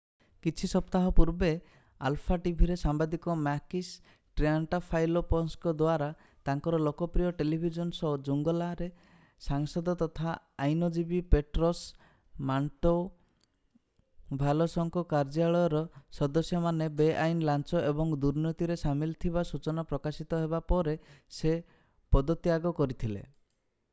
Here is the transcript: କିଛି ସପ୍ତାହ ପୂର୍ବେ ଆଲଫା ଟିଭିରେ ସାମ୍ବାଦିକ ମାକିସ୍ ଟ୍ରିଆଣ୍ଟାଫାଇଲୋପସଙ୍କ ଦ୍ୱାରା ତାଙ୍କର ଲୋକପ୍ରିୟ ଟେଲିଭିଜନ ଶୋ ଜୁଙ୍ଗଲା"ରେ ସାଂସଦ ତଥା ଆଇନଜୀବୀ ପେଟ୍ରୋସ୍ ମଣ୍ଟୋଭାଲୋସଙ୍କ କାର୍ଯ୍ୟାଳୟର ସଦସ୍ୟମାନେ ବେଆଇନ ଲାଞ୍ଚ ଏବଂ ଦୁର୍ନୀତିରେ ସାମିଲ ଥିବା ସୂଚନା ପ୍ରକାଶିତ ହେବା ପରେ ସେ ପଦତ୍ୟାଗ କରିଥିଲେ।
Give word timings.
କିଛି 0.45 0.67
ସପ୍ତାହ 0.69 1.03
ପୂର୍ବେ 1.17 1.49
ଆଲଫା 2.09 2.37
ଟିଭିରେ 2.45 2.77
ସାମ୍ବାଦିକ 2.83 3.33
ମାକିସ୍ 3.47 3.89
ଟ୍ରିଆଣ୍ଟାଫାଇଲୋପସଙ୍କ 4.39 5.73
ଦ୍ୱାରା 5.81 6.47
ତାଙ୍କର 6.49 6.79
ଲୋକପ୍ରିୟ 6.85 7.33
ଟେଲିଭିଜନ 7.41 7.97
ଶୋ 7.99 8.13
ଜୁଙ୍ଗଲା"ରେ 8.29 8.87
ସାଂସଦ 9.49 9.95
ତଥା 10.01 10.33
ଆଇନଜୀବୀ 10.65 11.21
ପେଟ୍ରୋସ୍ 11.35 11.83
ମଣ୍ଟୋଭାଲୋସଙ୍କ 12.51 15.05
କାର୍ଯ୍ୟାଳୟର 15.15 15.83
ସଦସ୍ୟମାନେ 16.21 16.89
ବେଆଇନ 17.03 17.47
ଲାଞ୍ଚ 17.51 17.85
ଏବଂ 17.91 18.17
ଦୁର୍ନୀତିରେ 18.25 18.79
ସାମିଲ 18.87 19.19
ଥିବା 19.27 19.45
ସୂଚନା 19.53 19.85
ପ୍ରକାଶିତ 19.93 20.41
ହେବା 20.45 20.65
ପରେ 20.73 20.97
ସେ 21.41 21.55
ପଦତ୍ୟାଗ 22.17 22.75
କରିଥିଲେ। 22.81 23.23